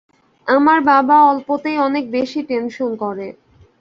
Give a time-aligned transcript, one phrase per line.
[0.47, 3.27] আমার বাবা অল্পতেই অনেক বেশি টেনশন করে।